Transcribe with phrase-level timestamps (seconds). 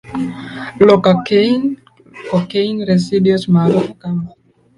[0.87, 4.25] lacocainecocaine residuals maarufu kama